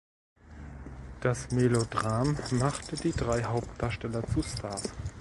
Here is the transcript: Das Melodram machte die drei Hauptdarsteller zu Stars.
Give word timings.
Das 1.19 1.51
Melodram 1.51 2.35
machte 2.53 2.95
die 2.95 3.11
drei 3.11 3.43
Hauptdarsteller 3.43 4.25
zu 4.25 4.41
Stars. 4.41 4.91